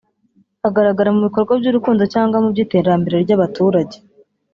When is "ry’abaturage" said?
3.23-3.95